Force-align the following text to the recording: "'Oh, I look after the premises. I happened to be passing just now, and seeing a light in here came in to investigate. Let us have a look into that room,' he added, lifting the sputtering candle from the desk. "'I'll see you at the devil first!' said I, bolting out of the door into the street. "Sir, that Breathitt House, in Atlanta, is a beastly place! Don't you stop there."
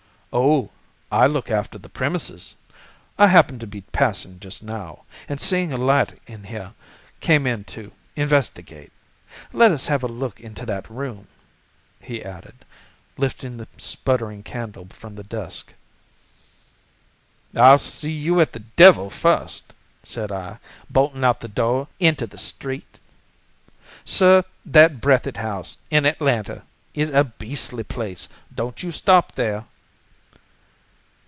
"'Oh, 0.33 0.71
I 1.11 1.27
look 1.27 1.51
after 1.51 1.77
the 1.77 1.89
premises. 1.89 2.55
I 3.17 3.27
happened 3.27 3.59
to 3.59 3.67
be 3.67 3.81
passing 3.81 4.39
just 4.39 4.63
now, 4.63 5.03
and 5.27 5.41
seeing 5.41 5.73
a 5.73 5.77
light 5.77 6.21
in 6.25 6.45
here 6.45 6.71
came 7.19 7.45
in 7.45 7.65
to 7.65 7.91
investigate. 8.15 8.93
Let 9.51 9.71
us 9.71 9.87
have 9.87 10.03
a 10.03 10.07
look 10.07 10.39
into 10.39 10.65
that 10.67 10.89
room,' 10.89 11.27
he 11.99 12.23
added, 12.23 12.55
lifting 13.17 13.57
the 13.57 13.67
sputtering 13.75 14.41
candle 14.41 14.87
from 14.89 15.15
the 15.15 15.23
desk. 15.25 15.73
"'I'll 17.53 17.77
see 17.77 18.13
you 18.13 18.39
at 18.39 18.53
the 18.53 18.59
devil 18.59 19.09
first!' 19.09 19.73
said 20.01 20.31
I, 20.31 20.59
bolting 20.89 21.25
out 21.25 21.35
of 21.37 21.41
the 21.41 21.49
door 21.49 21.89
into 21.99 22.25
the 22.25 22.37
street. 22.37 22.99
"Sir, 24.05 24.45
that 24.65 25.01
Breathitt 25.01 25.35
House, 25.35 25.79
in 25.89 26.05
Atlanta, 26.05 26.63
is 26.93 27.09
a 27.09 27.25
beastly 27.25 27.83
place! 27.83 28.29
Don't 28.55 28.81
you 28.81 28.93
stop 28.93 29.33
there." 29.33 29.65